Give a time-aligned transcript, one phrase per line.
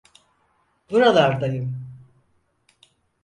[0.91, 1.87] Buralardayım.